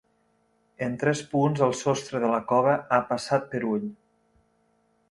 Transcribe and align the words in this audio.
En 0.85 0.95
tres 1.03 1.21
punts 1.33 1.61
el 1.67 1.75
sostre 1.83 2.23
de 2.25 2.33
la 2.33 2.41
cova 2.53 2.75
ha 2.91 3.01
passat 3.13 3.47
per 3.53 3.65
ull. 3.75 3.87